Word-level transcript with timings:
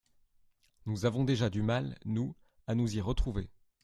Nous 0.87 1.05
avons 1.05 1.23
déjà 1.25 1.51
du 1.51 1.61
mal, 1.61 1.95
nous, 2.05 2.35
à 2.65 2.73
nous 2.73 2.95
y 2.97 3.01
retrouver. 3.01 3.51